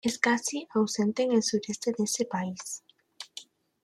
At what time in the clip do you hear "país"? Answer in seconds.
2.25-2.83